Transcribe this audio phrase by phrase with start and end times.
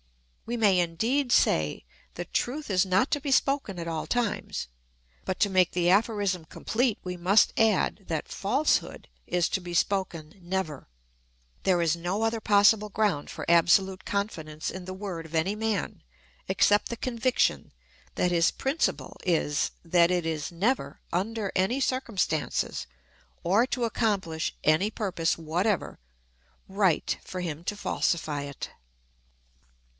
[0.47, 4.67] We may, indeed, say, "The truth is not to be spoken at all times,"
[5.23, 10.33] but to make the aphorism complete we must add, that falsehood is to be spoken
[10.41, 10.89] never.
[11.63, 16.01] There is no other possible ground for absolute confidence in the word of any man
[16.49, 17.71] except the conviction
[18.15, 22.87] that his principle is, that it is never, under any circumstances,
[23.43, 25.99] or to accomplish any purpose whatever,
[26.67, 28.71] right for him to falsify it.